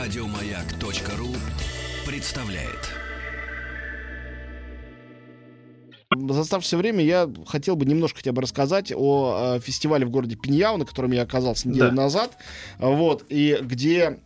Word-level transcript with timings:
Радиомаяк.ру 0.00 1.28
представляет. 2.06 2.88
За 6.30 6.40
оставшееся 6.40 6.78
время 6.78 7.04
я 7.04 7.30
хотел 7.46 7.76
бы 7.76 7.84
немножко 7.84 8.16
хотя 8.16 8.32
бы 8.32 8.40
рассказать 8.40 8.94
о 8.96 9.56
э, 9.56 9.60
фестивале 9.60 10.06
в 10.06 10.10
городе 10.10 10.36
Пиньяу, 10.36 10.78
на 10.78 10.86
котором 10.86 11.12
я 11.12 11.20
оказался 11.20 11.68
неделю 11.68 11.90
Да. 11.90 11.92
назад. 11.92 12.38
Вот, 12.78 13.26
и 13.28 13.58
где 13.60 14.20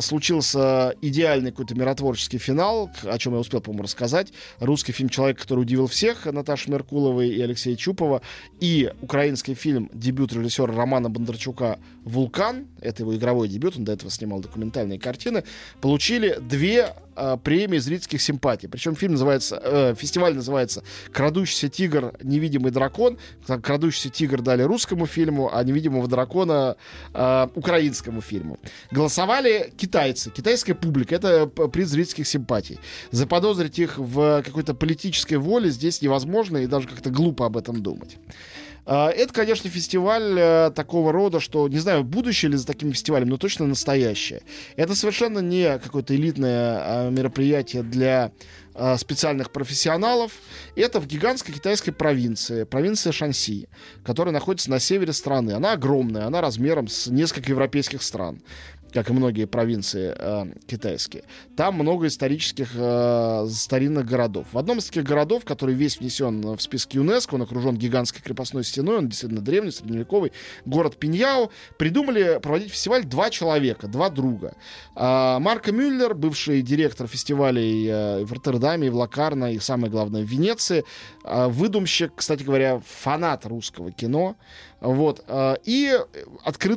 случился 0.00 0.94
идеальный 1.00 1.50
какой-то 1.50 1.74
миротворческий 1.74 2.38
финал, 2.38 2.90
о 3.04 3.18
чем 3.18 3.34
я 3.34 3.38
успел, 3.38 3.60
по-моему, 3.60 3.84
рассказать. 3.84 4.32
Русский 4.60 4.92
фильм 4.92 5.08
«Человек, 5.08 5.40
который 5.40 5.60
удивил 5.60 5.86
всех» 5.86 6.26
Наташи 6.26 6.70
Меркуловой 6.70 7.28
и 7.28 7.40
Алексея 7.40 7.76
Чупова. 7.76 8.22
И 8.60 8.92
украинский 9.00 9.54
фильм, 9.54 9.90
дебют 9.92 10.32
режиссера 10.32 10.74
Романа 10.74 11.10
Бондарчука 11.10 11.78
«Вулкан», 12.04 12.66
это 12.80 13.02
его 13.02 13.14
игровой 13.16 13.48
дебют, 13.48 13.76
он 13.76 13.84
до 13.84 13.92
этого 13.92 14.10
снимал 14.10 14.40
документальные 14.40 14.98
картины, 14.98 15.44
получили 15.80 16.38
две 16.40 16.94
э, 17.18 17.36
премии 17.42 17.78
зрительских 17.78 18.22
симпатий. 18.22 18.68
Причем 18.68 18.94
фильм 18.94 19.12
называется, 19.12 19.60
э, 19.62 19.94
фестиваль 19.94 20.34
называется 20.34 20.82
«Крадущийся 21.12 21.68
тигр. 21.68 22.14
Невидимый 22.22 22.70
дракон». 22.70 23.18
«Крадущийся 23.62 24.10
тигр» 24.10 24.42
дали 24.42 24.62
русскому 24.62 25.06
фильму, 25.06 25.50
а 25.52 25.62
«Невидимого 25.64 26.06
дракона» 26.08 26.76
э, 27.14 27.48
украинскому 27.54 28.20
фильму. 28.20 28.58
Голосовали 28.90 29.72
китайцы, 29.76 30.30
китайская 30.30 30.74
публика. 30.74 31.14
Это 31.14 31.46
приз 31.46 31.88
зрительских 31.88 32.26
симпатий. 32.26 32.78
Заподозрить 33.10 33.78
их 33.78 33.98
в 33.98 34.42
какой-то 34.44 34.74
политической 34.74 35.36
воле 35.36 35.70
здесь 35.70 36.02
невозможно 36.02 36.58
и 36.58 36.66
даже 36.66 36.88
как-то 36.88 37.10
глупо 37.10 37.46
об 37.46 37.56
этом 37.56 37.82
думать. 37.82 38.18
А, 38.90 39.10
Это, 39.10 39.34
конечно, 39.34 39.68
фестиваль 39.68 40.34
э, 40.38 40.70
такого 40.74 41.12
рода, 41.12 41.40
что, 41.40 41.68
не 41.68 41.78
знаю, 41.78 42.04
будущее 42.04 42.50
ли 42.50 42.56
за 42.56 42.66
таким 42.66 42.90
фестивалем, 42.94 43.28
но 43.28 43.36
точно 43.36 43.66
настоящее. 43.66 44.40
Это 44.76 44.94
совершенно 44.94 45.40
не 45.40 45.78
какое-то 45.78 46.16
элитное 46.16 46.78
а, 46.80 47.10
мероприятие 47.10 47.82
для 47.82 48.32
а, 48.72 48.96
специальных 48.96 49.50
профессионалов. 49.50 50.32
Это 50.74 51.00
в 51.00 51.06
гигантской 51.06 51.54
китайской 51.54 51.90
провинции, 51.90 52.64
провинция 52.64 53.12
Шанси, 53.12 53.68
которая 54.04 54.32
находится 54.32 54.70
на 54.70 54.78
севере 54.78 55.12
страны. 55.12 55.50
Она 55.50 55.72
огромная, 55.72 56.24
она 56.24 56.40
размером 56.40 56.88
с 56.88 57.08
несколько 57.08 57.50
европейских 57.50 58.02
стран 58.02 58.40
как 58.92 59.10
и 59.10 59.12
многие 59.12 59.46
провинции 59.46 60.14
э, 60.16 60.46
китайские. 60.66 61.24
Там 61.56 61.74
много 61.74 62.06
исторических 62.06 62.70
э, 62.74 63.46
старинных 63.50 64.06
городов. 64.06 64.46
В 64.52 64.58
одном 64.58 64.78
из 64.78 64.86
таких 64.86 65.04
городов, 65.04 65.44
который 65.44 65.74
весь 65.74 65.98
внесен 65.98 66.56
в 66.56 66.60
список 66.60 66.94
ЮНЕСКО, 66.94 67.34
он 67.34 67.42
окружен 67.42 67.76
гигантской 67.76 68.22
крепостной 68.22 68.64
стеной, 68.64 68.98
он 68.98 69.08
действительно 69.08 69.40
древний, 69.40 69.70
средневековый, 69.70 70.32
город 70.64 70.96
Пиньяо, 70.96 71.50
придумали 71.76 72.38
проводить 72.42 72.70
фестиваль 72.70 73.04
два 73.04 73.30
человека, 73.30 73.88
два 73.88 74.10
друга. 74.10 74.54
А, 74.94 75.38
Марко 75.38 75.72
Мюллер, 75.72 76.14
бывший 76.14 76.62
директор 76.62 77.06
фестивалей 77.06 77.86
э, 77.86 78.24
в 78.24 78.32
Роттердаме, 78.32 78.88
и 78.88 78.90
в 78.90 78.96
Лакарно, 78.96 79.52
и 79.52 79.58
самое 79.58 79.90
главное 79.90 80.22
в 80.22 80.26
Венеции, 80.26 80.84
а, 81.24 81.48
выдумщик, 81.48 82.12
кстати 82.16 82.42
говоря, 82.42 82.80
фанат 82.84 83.46
русского 83.46 83.92
кино, 83.92 84.36
вот. 84.80 85.24
э, 85.26 85.56
И 85.64 85.92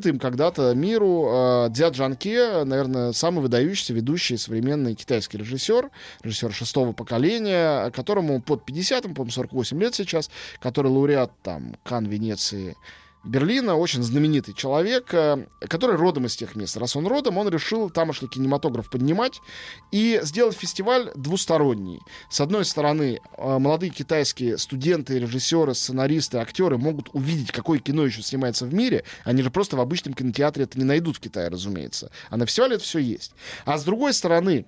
им 0.05 0.19
когда-то 0.19 0.73
миру 0.73 1.27
э, 1.29 1.69
Дзя 1.69 1.91
Джанке, 2.01 2.63
наверное, 2.63 3.11
самый 3.11 3.41
выдающийся 3.41 3.93
ведущий 3.93 4.35
современный 4.35 4.95
китайский 4.95 5.37
режиссер, 5.37 5.91
режиссер 6.23 6.51
шестого 6.51 6.93
поколения, 6.93 7.91
которому 7.91 8.41
под 8.41 8.65
50, 8.65 9.05
ему, 9.05 9.13
по-моему, 9.13 9.31
48 9.31 9.79
лет 9.79 9.93
сейчас, 9.93 10.31
который 10.59 10.87
лауреат 10.87 11.31
там 11.43 11.75
Кан 11.83 12.05
Венеции, 12.07 12.75
Берлина, 13.23 13.75
очень 13.75 14.01
знаменитый 14.01 14.55
человек, 14.55 15.13
э, 15.13 15.45
который 15.59 15.95
родом 15.95 16.25
из 16.25 16.35
тех 16.35 16.55
мест. 16.55 16.75
Раз 16.77 16.95
он 16.95 17.05
родом, 17.05 17.37
он 17.37 17.49
решил 17.49 17.91
тамошний 17.91 18.27
кинематограф 18.27 18.89
поднимать 18.89 19.41
и 19.91 20.19
сделать 20.23 20.57
фестиваль 20.57 21.11
двусторонний. 21.15 21.99
С 22.31 22.41
одной 22.41 22.65
стороны, 22.65 23.19
э, 23.37 23.57
молодые 23.59 23.91
китайские 23.91 24.57
студенты, 24.57 25.19
режиссеры, 25.19 25.75
сценаристы, 25.75 26.39
актеры 26.39 26.79
могут 26.79 27.09
увидеть, 27.13 27.51
какое 27.51 27.77
кино 27.77 28.05
еще 28.05 28.23
снимается 28.23 28.65
в 28.65 28.73
мире. 28.73 29.03
Они 29.23 29.43
же 29.43 29.51
просто 29.51 29.77
в 29.77 29.81
обычном 29.81 30.15
кинотеатре 30.15 30.63
это 30.63 30.79
не 30.79 30.85
найдут 30.85 31.17
в 31.17 31.19
Китае, 31.19 31.49
разумеется. 31.49 32.09
А 32.31 32.37
на 32.37 32.47
фестивале 32.47 32.75
это 32.75 32.83
все 32.83 32.97
есть. 32.97 33.33
А 33.65 33.77
с 33.77 33.83
другой 33.83 34.13
стороны, 34.13 34.65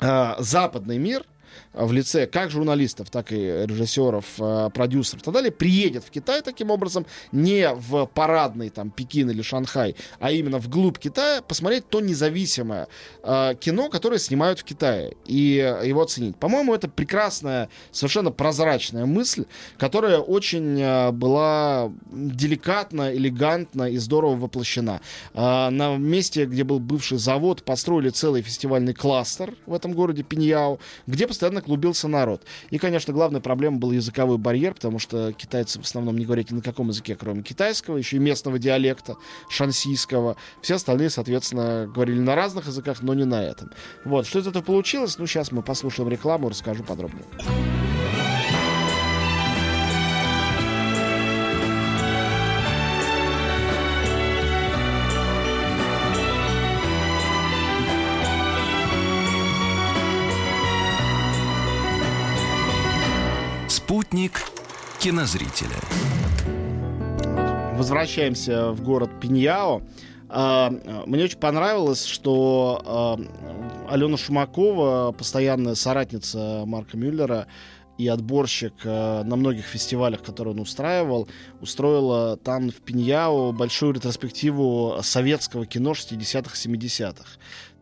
э, 0.00 0.34
западный 0.38 0.98
мир 0.98 1.26
в 1.72 1.92
лице 1.92 2.26
как 2.26 2.50
журналистов, 2.50 3.10
так 3.10 3.32
и 3.32 3.36
режиссеров, 3.36 4.24
э, 4.38 4.70
продюсеров 4.72 5.22
и 5.22 5.24
так 5.24 5.34
далее, 5.34 5.50
приедет 5.50 6.04
в 6.04 6.10
Китай 6.10 6.42
таким 6.42 6.70
образом 6.70 7.06
не 7.32 7.72
в 7.74 8.06
парадный 8.06 8.70
там 8.70 8.90
Пекин 8.90 9.30
или 9.30 9.42
Шанхай, 9.42 9.96
а 10.20 10.30
именно 10.30 10.58
вглубь 10.58 10.98
Китая 10.98 11.42
посмотреть 11.42 11.88
то 11.88 12.00
независимое 12.00 12.88
э, 13.22 13.54
кино, 13.60 13.88
которое 13.88 14.18
снимают 14.18 14.60
в 14.60 14.64
Китае, 14.64 15.16
и 15.26 15.58
э, 15.58 15.86
его 15.86 16.02
оценить. 16.02 16.36
По-моему, 16.36 16.74
это 16.74 16.88
прекрасная, 16.88 17.68
совершенно 17.90 18.30
прозрачная 18.30 19.06
мысль, 19.06 19.44
которая 19.78 20.18
очень 20.18 20.80
э, 20.80 21.10
была 21.12 21.92
деликатно, 22.10 23.14
элегантно 23.14 23.90
и 23.90 23.96
здорово 23.98 24.36
воплощена. 24.36 25.00
Э, 25.34 25.70
на 25.70 25.96
месте, 25.96 26.46
где 26.46 26.64
был 26.64 26.78
бывший 26.78 27.18
завод, 27.18 27.62
построили 27.62 28.10
целый 28.10 28.42
фестивальный 28.42 28.94
кластер 28.94 29.54
в 29.66 29.74
этом 29.74 29.92
городе 29.92 30.22
Пиньяо, 30.22 30.78
где 31.06 31.26
постоянно 31.38 31.62
клубился 31.62 32.08
народ. 32.08 32.42
И, 32.70 32.78
конечно, 32.78 33.14
главная 33.14 33.40
проблема 33.40 33.76
был 33.78 33.92
языковой 33.92 34.38
барьер, 34.38 34.74
потому 34.74 34.98
что 34.98 35.32
китайцы 35.32 35.78
в 35.80 35.84
основном 35.84 36.18
не 36.18 36.24
говорят 36.24 36.50
ни 36.50 36.56
на 36.56 36.62
каком 36.62 36.88
языке, 36.88 37.14
кроме 37.14 37.44
китайского, 37.44 37.96
еще 37.96 38.16
и 38.16 38.18
местного 38.18 38.58
диалекта, 38.58 39.16
шансийского. 39.48 40.36
Все 40.62 40.74
остальные, 40.74 41.10
соответственно, 41.10 41.86
говорили 41.86 42.18
на 42.18 42.34
разных 42.34 42.66
языках, 42.66 43.02
но 43.02 43.14
не 43.14 43.24
на 43.24 43.40
этом. 43.40 43.70
Вот, 44.04 44.26
что 44.26 44.40
из 44.40 44.48
этого 44.48 44.64
получилось, 44.64 45.16
ну, 45.18 45.28
сейчас 45.28 45.52
мы 45.52 45.62
послушаем 45.62 46.08
рекламу, 46.08 46.48
расскажу 46.48 46.82
подробнее. 46.82 47.24
Спутник 63.88 64.42
кинозрителя. 64.98 65.78
Возвращаемся 67.74 68.72
в 68.72 68.82
город 68.82 69.18
Пиньяо. 69.18 69.80
А, 70.28 70.68
Мне 71.06 71.24
очень 71.24 71.38
понравилось, 71.38 72.04
что 72.04 72.82
а, 72.84 73.18
Алена 73.90 74.18
Шумакова, 74.18 75.12
постоянная 75.12 75.74
соратница 75.74 76.64
Марка 76.66 76.98
Мюллера 76.98 77.46
и 77.96 78.06
отборщик 78.08 78.74
а, 78.84 79.24
на 79.24 79.36
многих 79.36 79.64
фестивалях, 79.64 80.22
которые 80.22 80.52
он 80.52 80.60
устраивал, 80.60 81.26
устроила 81.62 82.36
там 82.36 82.68
в 82.68 82.82
Пиньяо 82.82 83.52
большую 83.52 83.94
ретроспективу 83.94 84.98
советского 85.00 85.64
кино 85.64 85.92
60-х, 85.92 86.54
70-х. 86.54 87.38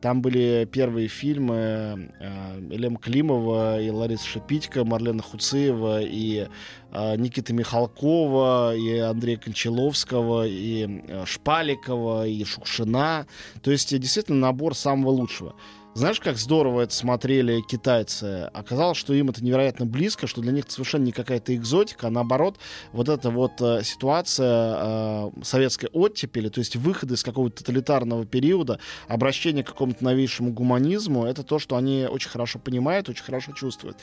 Там 0.06 0.22
были 0.22 0.68
первые 0.70 1.08
фильмы 1.08 2.12
э, 2.20 2.60
Элем 2.70 2.96
Климова 2.96 3.80
и 3.80 3.90
Лариса 3.90 4.24
Шипитько, 4.24 4.84
Марлена 4.84 5.20
Хуцеева 5.20 6.00
и 6.00 6.46
э, 6.92 7.16
Никиты 7.16 7.52
Михалкова, 7.52 8.76
и 8.76 8.98
Андрея 8.98 9.36
Кончаловского, 9.36 10.46
и 10.46 11.02
э, 11.08 11.24
Шпаликова, 11.26 12.24
и 12.24 12.44
Шукшина. 12.44 13.26
То 13.64 13.72
есть 13.72 13.98
действительно 13.98 14.38
набор 14.38 14.76
самого 14.76 15.10
лучшего. 15.10 15.56
Знаешь, 15.96 16.20
как 16.20 16.36
здорово 16.36 16.82
это 16.82 16.94
смотрели 16.94 17.62
китайцы? 17.62 18.50
Оказалось, 18.52 18.98
что 18.98 19.14
им 19.14 19.30
это 19.30 19.42
невероятно 19.42 19.86
близко, 19.86 20.26
что 20.26 20.42
для 20.42 20.52
них 20.52 20.66
это 20.66 20.74
совершенно 20.74 21.04
не 21.04 21.12
какая-то 21.12 21.56
экзотика, 21.56 22.08
а 22.08 22.10
наоборот, 22.10 22.58
вот 22.92 23.08
эта 23.08 23.30
вот 23.30 23.52
э, 23.62 23.82
ситуация 23.82 24.74
э, 24.76 25.30
советской 25.42 25.88
оттепели, 25.94 26.50
то 26.50 26.58
есть 26.58 26.76
выхода 26.76 27.14
из 27.14 27.22
какого-то 27.22 27.64
тоталитарного 27.64 28.26
периода, 28.26 28.78
обращение 29.08 29.64
к 29.64 29.68
какому-то 29.68 30.04
новейшему 30.04 30.52
гуманизму, 30.52 31.24
это 31.24 31.42
то, 31.42 31.58
что 31.58 31.76
они 31.76 32.06
очень 32.10 32.28
хорошо 32.28 32.58
понимают, 32.58 33.08
очень 33.08 33.24
хорошо 33.24 33.52
чувствуют. 33.52 33.96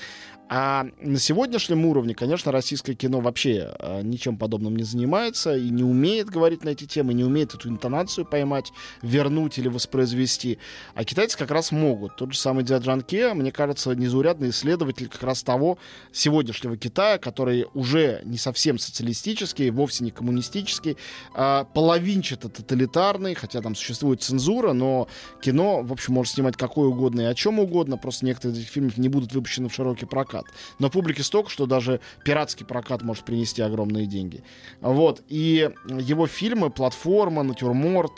А 0.49 0.87
на 0.99 1.19
сегодняшнем 1.19 1.85
уровне, 1.85 2.15
конечно, 2.15 2.51
российское 2.51 2.95
кино 2.95 3.21
вообще 3.21 3.71
э, 3.77 4.01
ничем 4.03 4.37
подобным 4.37 4.75
не 4.75 4.83
занимается 4.83 5.55
и 5.55 5.69
не 5.69 5.83
умеет 5.83 6.27
говорить 6.27 6.63
на 6.63 6.69
эти 6.69 6.85
темы, 6.85 7.13
не 7.13 7.23
умеет 7.23 7.53
эту 7.53 7.69
интонацию 7.69 8.25
поймать, 8.25 8.71
вернуть 9.03 9.57
или 9.57 9.67
воспроизвести. 9.67 10.57
А 10.95 11.05
китайцы 11.05 11.37
как 11.37 11.51
раз 11.51 11.71
могут. 11.83 12.15
Тот 12.15 12.31
же 12.31 12.39
самый 12.39 12.63
Дзяджанке, 12.63 13.33
мне 13.33 13.51
кажется, 13.51 13.93
незаурядный 13.93 14.49
исследователь 14.49 15.09
как 15.09 15.23
раз 15.23 15.43
того 15.43 15.77
сегодняшнего 16.13 16.77
Китая, 16.77 17.17
который 17.17 17.65
уже 17.73 18.21
не 18.23 18.37
совсем 18.37 18.79
социалистический, 18.79 19.69
вовсе 19.69 20.05
не 20.05 20.11
коммунистический, 20.11 20.97
а 21.35 21.65
половинчато 21.65 22.47
тоталитарный, 22.47 23.35
хотя 23.35 23.61
там 23.61 23.75
существует 23.75 24.21
цензура, 24.21 24.73
но 24.73 25.07
кино, 25.41 25.81
в 25.81 25.91
общем, 25.91 26.13
может 26.13 26.33
снимать 26.33 26.55
какое 26.55 26.87
угодно 26.87 27.21
и 27.21 27.25
о 27.25 27.33
чем 27.33 27.59
угодно, 27.59 27.97
просто 27.97 28.25
некоторые 28.25 28.55
из 28.55 28.61
этих 28.61 28.71
фильмов 28.71 28.97
не 28.97 29.09
будут 29.09 29.33
выпущены 29.33 29.67
в 29.67 29.73
широкий 29.73 30.05
прокат. 30.05 30.45
Но 30.79 30.89
публике 30.89 31.23
столько, 31.23 31.49
что 31.49 31.65
даже 31.65 31.99
пиратский 32.23 32.65
прокат 32.65 33.01
может 33.01 33.25
принести 33.25 33.61
огромные 33.61 34.05
деньги. 34.05 34.43
Вот. 34.79 35.21
И 35.27 35.69
его 35.89 36.27
фильмы 36.27 36.69
«Платформа», 36.69 37.43
«Натюрморт», 37.43 38.17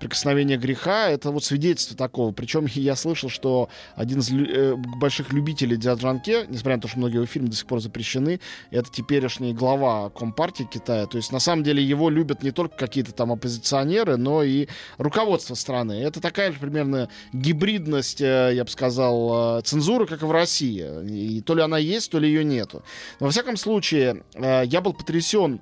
«Прикосновение 0.00 0.58
греха»— 0.58 1.08
это 1.10 1.30
вот 1.30 1.44
свидетельство 1.44 1.96
такого. 1.96 2.32
Причем 2.32 2.66
я 2.80 2.96
слышал, 2.96 3.28
что 3.28 3.68
один 3.96 4.20
из 4.20 4.30
лю- 4.30 4.46
э, 4.48 4.74
больших 4.76 5.32
любителей 5.32 5.76
Дзяджанке, 5.76 6.46
несмотря 6.48 6.76
на 6.76 6.82
то, 6.82 6.88
что 6.88 6.98
многие 6.98 7.16
его 7.16 7.26
фильмы 7.26 7.48
до 7.48 7.56
сих 7.56 7.66
пор 7.66 7.80
запрещены, 7.80 8.40
это 8.70 8.90
теперешний 8.90 9.54
глава 9.54 10.10
Компартии 10.10 10.64
Китая. 10.64 11.06
То 11.06 11.16
есть, 11.18 11.32
на 11.32 11.40
самом 11.40 11.62
деле, 11.64 11.82
его 11.82 12.10
любят 12.10 12.42
не 12.42 12.50
только 12.50 12.76
какие-то 12.76 13.12
там 13.12 13.32
оппозиционеры, 13.32 14.16
но 14.16 14.42
и 14.42 14.68
руководство 14.98 15.54
страны. 15.54 15.92
Это 15.92 16.20
такая 16.20 16.52
же 16.52 16.58
примерно 16.58 17.08
гибридность, 17.32 18.20
э, 18.20 18.52
я 18.54 18.64
бы 18.64 18.70
сказал, 18.70 19.58
э, 19.58 19.62
цензуры, 19.62 20.06
как 20.06 20.22
и 20.22 20.26
в 20.26 20.30
России. 20.30 20.84
И 21.08 21.40
то 21.40 21.54
ли 21.54 21.62
она 21.62 21.78
есть, 21.78 22.10
то 22.10 22.18
ли 22.18 22.28
ее 22.28 22.44
нету. 22.44 22.82
Но, 23.20 23.26
во 23.26 23.32
всяком 23.32 23.56
случае, 23.56 24.22
я 24.34 24.80
был 24.80 24.92
потрясен 24.92 25.60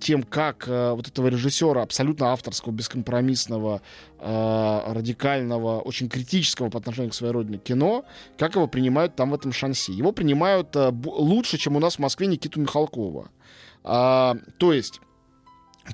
тем, 0.00 0.22
как 0.22 0.66
э, 0.66 0.92
вот 0.92 1.08
этого 1.08 1.28
режиссера, 1.28 1.82
абсолютно 1.82 2.32
авторского, 2.32 2.72
бескомпромиссного, 2.72 3.82
э, 4.18 4.82
радикального, 4.92 5.80
очень 5.80 6.08
критического 6.08 6.70
по 6.70 6.78
отношению 6.78 7.10
к 7.10 7.14
своей 7.14 7.32
родине 7.32 7.58
кино, 7.58 8.04
как 8.38 8.54
его 8.54 8.66
принимают 8.66 9.14
там 9.14 9.30
в 9.30 9.34
этом 9.34 9.52
шансе. 9.52 9.92
Его 9.92 10.12
принимают 10.12 10.74
лучше, 11.04 11.58
чем 11.58 11.76
у 11.76 11.80
нас 11.80 11.96
в 11.96 11.98
Москве 11.98 12.26
Никиту 12.28 12.60
Михалкова. 12.60 13.28
А, 13.84 14.36
то 14.58 14.72
есть 14.72 15.00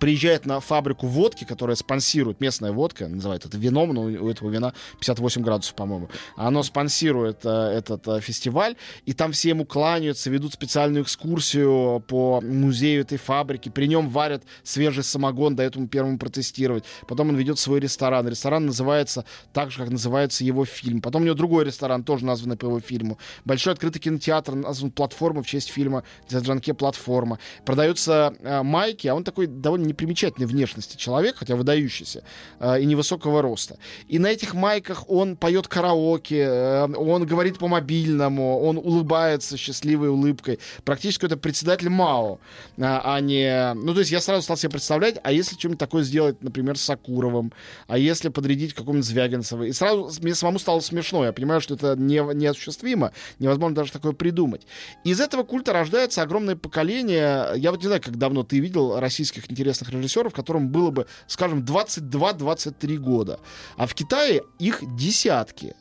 приезжает 0.00 0.46
на 0.46 0.60
фабрику 0.60 1.06
водки, 1.06 1.44
которая 1.44 1.76
спонсирует, 1.76 2.40
местная 2.40 2.72
водка, 2.72 3.08
называют 3.08 3.44
это 3.44 3.58
вином, 3.58 3.94
но 3.94 4.02
у 4.02 4.28
этого 4.28 4.50
вина 4.50 4.72
58 4.98 5.42
градусов, 5.42 5.74
по-моему. 5.74 6.08
Оно 6.36 6.62
спонсирует 6.62 7.40
э, 7.44 7.48
этот 7.48 8.06
э, 8.08 8.20
фестиваль, 8.20 8.76
и 9.06 9.12
там 9.12 9.32
все 9.32 9.50
ему 9.50 9.64
кланяются, 9.64 10.30
ведут 10.30 10.54
специальную 10.54 11.04
экскурсию 11.04 12.00
по 12.06 12.40
музею 12.40 13.02
этой 13.02 13.18
фабрики. 13.18 13.68
При 13.68 13.86
нем 13.86 14.08
варят 14.08 14.42
свежий 14.62 15.04
самогон, 15.04 15.56
дают 15.56 15.76
ему 15.76 15.88
первому 15.88 16.18
протестировать. 16.18 16.84
Потом 17.06 17.30
он 17.30 17.36
ведет 17.36 17.58
свой 17.58 17.80
ресторан. 17.80 18.28
Ресторан 18.28 18.66
называется 18.66 19.24
так 19.52 19.70
же, 19.70 19.78
как 19.78 19.90
называется 19.90 20.44
его 20.44 20.64
фильм. 20.64 21.00
Потом 21.00 21.22
у 21.22 21.24
него 21.24 21.34
другой 21.34 21.64
ресторан, 21.64 22.04
тоже 22.04 22.24
названный 22.24 22.56
по 22.56 22.66
его 22.66 22.80
фильму. 22.80 23.18
Большой 23.44 23.72
открытый 23.72 24.00
кинотеатр 24.00 24.54
назван 24.54 24.90
«Платформа» 24.90 25.42
в 25.42 25.46
честь 25.46 25.70
фильма 25.70 26.04
«Дзяджанке 26.28 26.74
платформа». 26.74 27.38
Продаются 27.64 28.34
э, 28.40 28.62
майки, 28.62 29.08
а 29.08 29.14
он 29.14 29.24
такой 29.24 29.46
довольно 29.46 29.81
непримечательной 29.86 30.46
внешности 30.46 30.96
человек, 30.96 31.36
хотя 31.36 31.56
выдающийся, 31.56 32.22
э, 32.60 32.80
и 32.80 32.86
невысокого 32.86 33.42
роста. 33.42 33.76
И 34.08 34.18
на 34.18 34.28
этих 34.28 34.54
майках 34.54 35.08
он 35.10 35.36
поет 35.36 35.68
караоке, 35.68 36.40
э, 36.40 36.94
он 36.94 37.26
говорит 37.26 37.58
по 37.58 37.68
мобильному, 37.68 38.60
он 38.60 38.78
улыбается 38.78 39.56
счастливой 39.56 40.08
улыбкой. 40.08 40.58
Практически 40.84 41.26
это 41.26 41.36
председатель 41.36 41.88
МАО, 41.88 42.38
а, 42.78 43.16
а 43.16 43.20
не... 43.20 43.74
Ну, 43.74 43.94
то 43.94 44.00
есть 44.00 44.10
я 44.10 44.20
сразу 44.20 44.42
стал 44.42 44.56
себе 44.56 44.70
представлять, 44.70 45.16
а 45.22 45.32
если 45.32 45.56
что-нибудь 45.56 45.78
такое 45.78 46.02
сделать, 46.02 46.42
например, 46.42 46.76
с 46.76 46.82
Сакуровым, 46.82 47.52
а 47.86 47.98
если 47.98 48.28
подрядить 48.28 48.74
какому-нибудь 48.74 49.06
Звягинцева. 49.06 49.64
И 49.64 49.72
сразу 49.72 50.10
мне 50.20 50.34
самому 50.34 50.58
стало 50.58 50.80
смешно. 50.80 51.24
Я 51.24 51.32
понимаю, 51.32 51.60
что 51.60 51.74
это 51.74 51.96
не, 51.96 52.20
неосуществимо, 52.34 53.12
невозможно 53.38 53.76
даже 53.76 53.92
такое 53.92 54.12
придумать. 54.12 54.62
Из 55.04 55.20
этого 55.20 55.42
культа 55.42 55.72
рождается 55.72 56.22
огромное 56.22 56.56
поколение. 56.56 57.48
Я 57.56 57.70
вот 57.70 57.80
не 57.80 57.86
знаю, 57.86 58.02
как 58.02 58.16
давно 58.16 58.42
ты 58.42 58.58
видел 58.58 58.98
российских 58.98 59.50
интересных 59.50 59.71
режиссеров, 59.80 60.34
которым 60.34 60.68
было 60.68 60.90
бы, 60.90 61.06
скажем, 61.26 61.60
22-23 61.60 62.96
года. 62.96 63.40
А 63.76 63.86
в 63.86 63.94
Китае 63.94 64.42
их 64.58 64.82
десятки. 64.96 65.74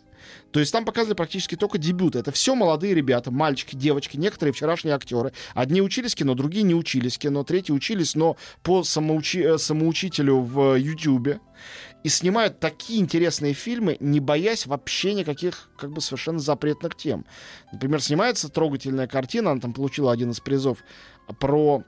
То 0.52 0.60
есть 0.60 0.72
там 0.72 0.86
показывали 0.86 1.16
практически 1.16 1.56
только 1.56 1.78
дебюты. 1.78 2.20
Это 2.20 2.32
все 2.32 2.56
молодые 2.56 2.94
ребята, 2.94 3.32
мальчики, 3.32 3.76
девочки, 3.76 4.18
некоторые 4.18 4.54
вчерашние 4.54 4.96
актеры. 4.96 5.34
Одни 5.54 5.82
учились 5.82 6.14
кино, 6.14 6.36
другие 6.36 6.64
не 6.64 6.76
учились 6.76 7.18
кино, 7.18 7.44
третьи 7.44 7.72
учились, 7.72 8.16
но 8.16 8.38
по 8.64 8.84
самоучи... 8.84 9.38
э, 9.38 9.58
самоучителю 9.58 10.42
в 10.42 10.76
Ютьюбе. 10.78 11.40
И 12.04 12.10
снимают 12.10 12.60
такие 12.60 13.00
интересные 13.00 13.54
фильмы, 13.54 13.96
не 14.00 14.20
боясь 14.20 14.66
вообще 14.66 15.14
никаких 15.14 15.70
как 15.78 15.92
бы 15.92 16.02
совершенно 16.02 16.40
запретных 16.40 16.96
тем. 16.96 17.26
Например, 17.72 18.02
снимается 18.02 18.50
трогательная 18.50 19.08
картина, 19.08 19.52
она 19.52 19.62
там 19.62 19.74
получила 19.74 20.12
один 20.12 20.32
из 20.32 20.40
призов, 20.40 20.80
про 21.40 21.84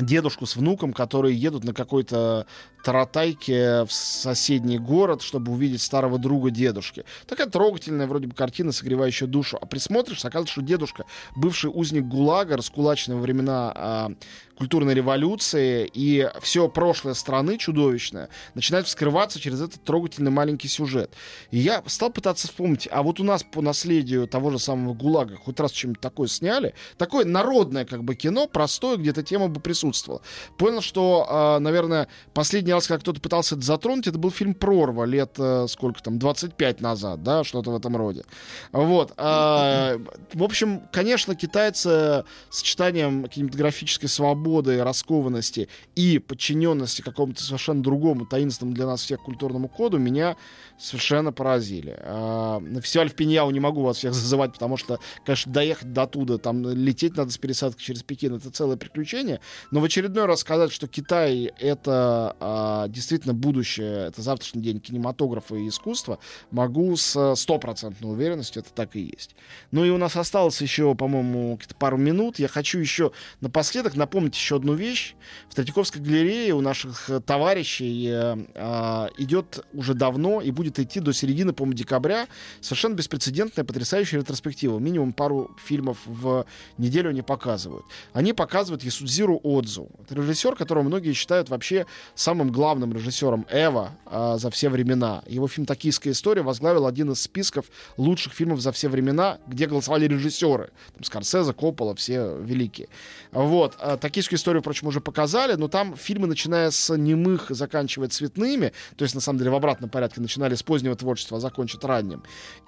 дедушку 0.00 0.46
с 0.46 0.56
внуком, 0.56 0.92
которые 0.92 1.36
едут 1.36 1.64
на 1.64 1.72
какой-то 1.74 2.46
таратайке 2.82 3.84
в 3.84 3.92
соседний 3.92 4.78
город, 4.78 5.22
чтобы 5.22 5.52
увидеть 5.52 5.82
старого 5.82 6.18
друга 6.18 6.50
дедушки. 6.50 7.04
Такая 7.26 7.48
трогательная 7.48 8.06
вроде 8.06 8.26
бы 8.26 8.34
картина, 8.34 8.72
согревающая 8.72 9.28
душу. 9.28 9.58
А 9.60 9.66
присмотришь, 9.66 10.24
оказывается, 10.24 10.52
что 10.52 10.62
дедушка, 10.62 11.04
бывший 11.36 11.70
узник 11.72 12.04
ГУЛАГа, 12.04 12.56
раскулаченный 12.56 13.16
во 13.16 13.22
времена 13.22 13.72
а, 13.74 14.12
культурной 14.58 14.94
революции, 14.94 15.88
и 15.92 16.28
все 16.40 16.68
прошлое 16.68 17.14
страны 17.14 17.58
чудовищное 17.58 18.28
начинает 18.54 18.86
вскрываться 18.86 19.38
через 19.38 19.60
этот 19.60 19.84
трогательный 19.84 20.32
маленький 20.32 20.66
сюжет. 20.66 21.12
И 21.52 21.58
я 21.58 21.82
стал 21.86 22.10
пытаться 22.10 22.48
вспомнить, 22.48 22.88
а 22.90 23.02
вот 23.02 23.20
у 23.20 23.24
нас 23.24 23.44
по 23.44 23.62
наследию 23.62 24.26
того 24.26 24.50
же 24.50 24.58
самого 24.58 24.94
ГУЛАГа 24.94 25.36
хоть 25.36 25.60
раз 25.60 25.72
что-нибудь 25.72 26.00
такое 26.00 26.26
сняли, 26.26 26.74
такое 26.96 27.24
народное 27.24 27.84
как 27.84 28.02
бы 28.02 28.16
кино, 28.16 28.48
простое, 28.48 28.96
где-то 28.96 29.22
тема 29.22 29.46
бы 29.48 29.60
присутствовала. 29.60 30.22
Понял, 30.56 30.80
что, 30.80 31.26
а, 31.28 31.60
наверное, 31.60 32.08
последний 32.34 32.67
раз, 32.72 32.86
когда 32.86 33.00
кто-то 33.00 33.20
пытался 33.20 33.54
это 33.54 33.64
затронуть, 33.64 34.06
это 34.06 34.18
был 34.18 34.30
фильм 34.30 34.54
«Прорва» 34.54 35.04
лет, 35.04 35.34
э, 35.38 35.66
сколько 35.68 36.02
там, 36.02 36.18
25 36.18 36.80
назад, 36.80 37.22
да, 37.22 37.44
что-то 37.44 37.70
в 37.70 37.76
этом 37.76 37.96
роде. 37.96 38.24
Вот. 38.72 39.12
А, 39.16 39.98
в 40.32 40.42
общем, 40.42 40.82
конечно, 40.92 41.34
китайцы 41.34 42.24
сочетанием 42.50 43.26
кинематографической 43.28 44.08
свободы, 44.08 44.82
раскованности 44.82 45.68
и 45.94 46.18
подчиненности 46.18 47.02
какому-то 47.02 47.42
совершенно 47.42 47.82
другому, 47.82 48.26
таинственному 48.26 48.74
для 48.74 48.86
нас 48.86 49.02
всех 49.02 49.20
культурному 49.22 49.68
коду 49.68 49.98
меня 49.98 50.36
совершенно 50.78 51.32
поразили. 51.32 51.98
А, 52.00 52.60
на 52.60 52.80
фестиваль 52.80 53.10
в 53.10 53.14
Пиньяу 53.14 53.50
не 53.50 53.60
могу 53.60 53.82
вас 53.82 53.98
всех 53.98 54.14
зазывать, 54.14 54.52
потому 54.52 54.76
что, 54.76 54.98
конечно, 55.24 55.52
доехать 55.52 55.92
до 55.92 56.06
туда, 56.06 56.38
там 56.38 56.68
лететь 56.68 57.16
надо 57.16 57.30
с 57.30 57.38
пересадкой 57.38 57.82
через 57.82 58.02
Пекин, 58.02 58.34
это 58.34 58.50
целое 58.50 58.76
приключение. 58.76 59.40
Но 59.70 59.80
в 59.80 59.84
очередной 59.84 60.26
раз 60.26 60.40
сказать, 60.40 60.72
что 60.72 60.86
Китай 60.86 61.52
это 61.58 62.36
а, 62.40 62.57
действительно 62.88 63.34
будущее, 63.34 64.08
это 64.08 64.22
завтрашний 64.22 64.62
день 64.62 64.80
кинематографа 64.80 65.56
и 65.56 65.68
искусства, 65.68 66.18
могу 66.50 66.96
с 66.96 67.34
стопроцентной 67.36 68.10
уверенностью, 68.10 68.62
это 68.62 68.72
так 68.72 68.96
и 68.96 69.00
есть. 69.00 69.34
Ну 69.70 69.84
и 69.84 69.90
у 69.90 69.98
нас 69.98 70.16
осталось 70.16 70.60
еще, 70.60 70.94
по-моему, 70.94 71.58
пару 71.78 71.96
минут. 71.96 72.38
Я 72.38 72.48
хочу 72.48 72.78
еще 72.78 73.12
напоследок 73.40 73.94
напомнить 73.94 74.34
еще 74.34 74.56
одну 74.56 74.74
вещь. 74.74 75.14
В 75.48 75.54
Третьяковской 75.54 75.98
галерее 75.98 76.54
у 76.54 76.60
наших 76.60 77.10
товарищей 77.26 78.08
э, 78.10 78.36
э, 78.54 79.08
идет 79.18 79.64
уже 79.72 79.94
давно 79.94 80.40
и 80.40 80.50
будет 80.50 80.78
идти 80.78 81.00
до 81.00 81.12
середины, 81.12 81.52
по-моему, 81.52 81.76
декабря 81.76 82.26
совершенно 82.60 82.94
беспрецедентная, 82.94 83.64
потрясающая 83.64 84.20
ретроспектива. 84.20 84.78
Минимум 84.78 85.12
пару 85.12 85.56
фильмов 85.64 85.98
в 86.06 86.46
неделю 86.78 87.10
они 87.10 87.22
показывают. 87.22 87.84
Они 88.12 88.32
показывают 88.32 88.82
Ясудзиру 88.82 89.40
Отзу. 89.42 89.88
Это 90.02 90.14
режиссер, 90.14 90.56
которого 90.56 90.84
многие 90.84 91.12
считают 91.12 91.48
вообще 91.48 91.86
самым 92.14 92.47
главным 92.50 92.92
режиссером 92.92 93.46
Эва 93.50 93.92
э, 94.06 94.36
за 94.38 94.50
все 94.50 94.68
времена. 94.68 95.22
Его 95.26 95.48
фильм 95.48 95.66
«Токийская 95.66 96.12
история» 96.12 96.42
возглавил 96.42 96.86
один 96.86 97.12
из 97.12 97.22
списков 97.22 97.66
лучших 97.96 98.32
фильмов 98.32 98.60
за 98.60 98.72
все 98.72 98.88
времена, 98.88 99.38
где 99.46 99.66
голосовали 99.66 100.06
режиссеры. 100.06 100.70
Там 100.94 101.04
Скорсезе, 101.04 101.52
Коппола, 101.52 101.94
все 101.94 102.36
великие. 102.40 102.88
Вот. 103.32 103.76
А, 103.78 103.96
«Токийскую 103.96 104.38
историю», 104.38 104.62
впрочем, 104.62 104.88
уже 104.88 105.00
показали, 105.00 105.54
но 105.54 105.68
там 105.68 105.96
фильмы, 105.96 106.26
начиная 106.26 106.70
с 106.70 106.96
немых, 106.96 107.46
заканчивая 107.50 108.08
цветными, 108.08 108.72
то 108.96 109.04
есть, 109.04 109.14
на 109.14 109.20
самом 109.20 109.38
деле, 109.38 109.50
в 109.50 109.54
обратном 109.54 109.90
порядке, 109.90 110.20
начинали 110.20 110.54
с 110.54 110.62
позднего 110.62 110.96
творчества, 110.96 111.38
а 111.38 111.40
закончат 111.40 111.84
ранним. 111.84 112.22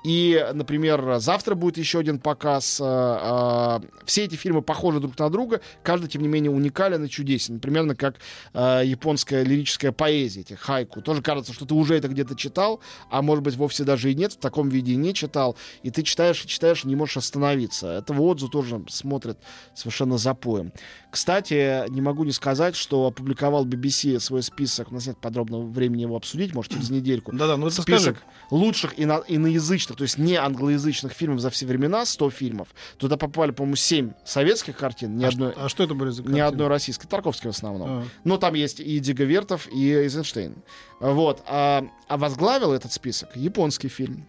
И, 0.04 0.44
например, 0.54 1.18
завтра 1.18 1.54
будет 1.54 1.78
еще 1.78 1.98
один 1.98 2.18
показ. 2.18 2.80
Э, 2.82 3.80
все 4.04 4.24
эти 4.24 4.36
фильмы 4.36 4.62
похожи 4.62 5.00
друг 5.00 5.18
на 5.18 5.30
друга, 5.30 5.60
каждый, 5.82 6.08
тем 6.08 6.22
не 6.22 6.28
менее, 6.28 6.50
уникален 6.50 7.04
и 7.04 7.08
чудесен. 7.08 7.60
Примерно 7.60 7.94
как 7.94 8.16
японская 8.54 9.42
лирическая 9.42 9.69
поэзия, 9.92 10.40
этих 10.40 10.60
хайку. 10.60 11.02
Тоже 11.02 11.22
кажется, 11.22 11.52
что 11.52 11.66
ты 11.66 11.74
уже 11.74 11.94
это 11.94 12.08
где-то 12.08 12.34
читал, 12.34 12.80
а 13.10 13.22
может 13.22 13.44
быть 13.44 13.56
вовсе 13.56 13.84
даже 13.84 14.10
и 14.10 14.14
нет, 14.14 14.32
в 14.32 14.38
таком 14.38 14.68
виде 14.68 14.96
не 14.96 15.14
читал. 15.14 15.56
И 15.82 15.90
ты 15.90 16.02
читаешь 16.02 16.44
и 16.44 16.48
читаешь, 16.48 16.84
не 16.84 16.96
можешь 16.96 17.16
остановиться. 17.16 17.88
Этого 17.88 18.22
Отзу 18.22 18.48
тоже 18.48 18.82
смотрят 18.88 19.38
совершенно 19.74 20.18
запоем. 20.18 20.72
Кстати, 21.10 21.88
не 21.90 22.00
могу 22.00 22.24
не 22.24 22.32
сказать, 22.32 22.76
что 22.76 23.06
опубликовал 23.06 23.66
BBC 23.66 24.20
свой 24.20 24.42
список, 24.42 24.90
у 24.90 24.94
нас 24.94 25.06
нет 25.06 25.18
подробного 25.18 25.66
времени 25.66 26.02
его 26.02 26.16
обсудить, 26.16 26.54
может, 26.54 26.72
через 26.72 26.90
недельку. 26.90 27.32
Да-да, 27.32 27.56
ну 27.56 27.66
это 27.66 27.82
список 27.82 28.16
скажи. 28.16 28.32
лучших 28.50 28.94
ино- 28.96 29.24
иноязычных, 29.26 29.96
то 29.98 30.02
есть 30.02 30.18
не 30.18 30.36
англоязычных 30.36 31.12
фильмов 31.12 31.40
за 31.40 31.50
все 31.50 31.66
времена, 31.66 32.04
100 32.06 32.30
фильмов. 32.30 32.68
Туда 32.96 33.16
попали, 33.16 33.50
по-моему, 33.50 33.76
7 33.76 34.12
советских 34.24 34.76
картин, 34.76 35.16
ни 35.16 35.24
а, 35.24 35.28
одной... 35.28 35.52
что, 35.52 35.64
а 35.64 35.68
что 35.68 35.82
это 35.84 35.94
были 35.94 36.10
за 36.10 36.22
Ни 36.22 36.26
картины? 36.26 36.42
одной 36.42 36.68
российской, 36.68 37.08
Тарковской 37.08 37.50
в 37.50 37.54
основном. 37.54 37.88
А. 37.90 38.04
Но 38.24 38.36
там 38.36 38.54
есть 38.54 38.80
и 38.80 38.98
Диго 39.00 39.24
Вертов, 39.60 39.72
и 39.72 39.92
Эйзенштейн. 39.92 40.54
Вот. 41.00 41.42
А, 41.46 41.86
а 42.08 42.16
возглавил 42.16 42.72
этот 42.72 42.92
список 42.92 43.36
японский 43.36 43.88
фильм. 43.88 44.26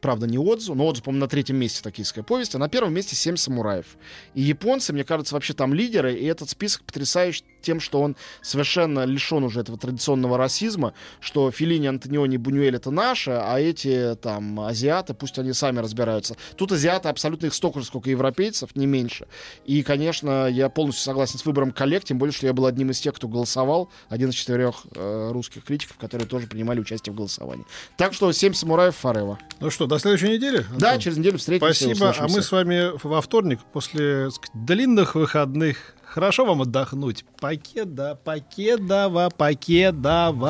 Правда, 0.00 0.26
не 0.26 0.38
Отзу, 0.38 0.74
но 0.74 0.86
Отзу, 0.86 1.02
по-моему, 1.02 1.24
на 1.24 1.28
третьем 1.28 1.56
месте 1.56 1.82
токийская 1.82 2.22
повесть, 2.22 2.54
а 2.54 2.58
на 2.58 2.68
первом 2.68 2.92
месте 2.92 3.16
«Семь 3.16 3.36
самураев». 3.36 3.96
И 4.34 4.42
японцы, 4.42 4.92
мне 4.92 5.04
кажется, 5.04 5.34
вообще 5.34 5.54
там 5.54 5.74
лидеры, 5.74 6.14
и 6.14 6.24
этот 6.26 6.50
список 6.50 6.84
потрясающий 6.84 7.44
тем, 7.66 7.80
что 7.80 8.00
он 8.00 8.16
совершенно 8.42 9.04
лишен 9.04 9.42
уже 9.42 9.60
этого 9.60 9.76
традиционного 9.76 10.38
расизма, 10.38 10.94
что 11.20 11.50
Филини, 11.50 11.88
Антониони, 11.88 12.36
Бунюэль— 12.36 12.76
это 12.76 12.92
наши, 12.92 13.32
а 13.32 13.58
эти 13.58 14.14
там 14.22 14.60
азиаты, 14.60 15.14
пусть 15.14 15.38
они 15.38 15.52
сами 15.52 15.80
разбираются. 15.80 16.36
Тут 16.56 16.70
азиаты 16.72 17.08
абсолютно 17.08 17.46
их 17.46 17.54
столько 17.54 17.80
же, 17.80 17.86
сколько 17.86 18.08
европейцев, 18.08 18.76
не 18.76 18.86
меньше. 18.86 19.26
И, 19.64 19.82
конечно, 19.82 20.46
я 20.46 20.68
полностью 20.68 21.02
согласен 21.02 21.38
с 21.38 21.44
выбором 21.44 21.72
коллег, 21.72 22.04
тем 22.04 22.18
более, 22.18 22.32
что 22.32 22.46
я 22.46 22.52
был 22.52 22.66
одним 22.66 22.90
из 22.90 23.00
тех, 23.00 23.14
кто 23.14 23.26
голосовал, 23.26 23.90
один 24.08 24.30
из 24.30 24.34
четырех 24.34 24.86
э, 24.94 25.30
русских 25.32 25.64
критиков, 25.64 25.96
которые 25.96 26.28
тоже 26.28 26.46
принимали 26.46 26.78
участие 26.78 27.12
в 27.12 27.16
голосовании. 27.16 27.66
Так 27.96 28.14
что 28.14 28.30
«Семь 28.30 28.54
самураев» 28.54 28.94
Форева. 28.96 29.38
Ну 29.58 29.70
что, 29.70 29.86
до 29.86 29.98
следующей 29.98 30.28
недели? 30.28 30.64
Да, 30.78 30.90
Антон? 30.90 31.00
через 31.00 31.16
неделю 31.16 31.38
встретимся. 31.38 31.74
Спасибо. 31.74 32.14
А 32.16 32.28
мы 32.28 32.42
с 32.42 32.52
вами 32.52 32.92
во 33.02 33.20
вторник 33.20 33.58
после 33.72 34.28
длинных 34.54 35.16
выходных. 35.16 35.95
Хорошо 36.16 36.44
вам 36.46 36.62
отдохнуть. 36.62 37.24
Покеда, 37.42 38.14
покедова, 38.14 39.28
покедова. 39.28 40.40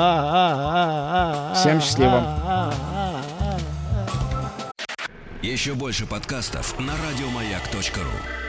Всем 1.56 1.80
счастливо. 1.80 2.73
Еще 5.42 5.75
больше 5.75 6.06
подкастов 6.06 6.78
на 6.78 6.92
радиомаяк.ру. 6.92 8.45